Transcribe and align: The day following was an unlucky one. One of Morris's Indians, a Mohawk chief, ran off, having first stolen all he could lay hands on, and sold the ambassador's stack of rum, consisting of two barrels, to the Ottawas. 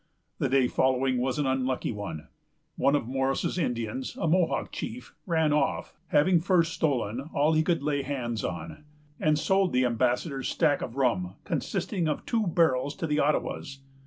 The 0.39 0.49
day 0.49 0.67
following 0.67 1.19
was 1.19 1.37
an 1.37 1.45
unlucky 1.45 1.91
one. 1.91 2.27
One 2.75 2.95
of 2.95 3.07
Morris's 3.07 3.59
Indians, 3.59 4.17
a 4.19 4.27
Mohawk 4.27 4.71
chief, 4.71 5.13
ran 5.27 5.53
off, 5.53 5.93
having 6.07 6.39
first 6.41 6.73
stolen 6.73 7.29
all 7.35 7.53
he 7.53 7.61
could 7.61 7.83
lay 7.83 8.01
hands 8.01 8.43
on, 8.43 8.83
and 9.19 9.37
sold 9.37 9.73
the 9.73 9.85
ambassador's 9.85 10.49
stack 10.49 10.81
of 10.81 10.95
rum, 10.95 11.35
consisting 11.43 12.07
of 12.07 12.25
two 12.25 12.47
barrels, 12.47 12.95
to 12.95 13.05
the 13.05 13.19
Ottawas. 13.19 13.81